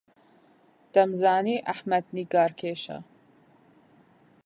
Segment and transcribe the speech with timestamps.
[0.93, 2.97] دەمزانی ئەحمەد نیگارکێشە.